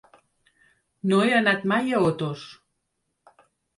[1.11, 2.47] No he anat mai a Otos.